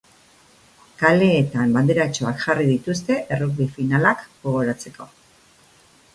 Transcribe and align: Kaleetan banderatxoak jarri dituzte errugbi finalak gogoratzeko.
Kaleetan 1.01 1.75
banderatxoak 1.75 2.41
jarri 2.47 2.65
dituzte 2.71 3.19
errugbi 3.37 3.69
finalak 3.77 4.27
gogoratzeko. 4.49 5.11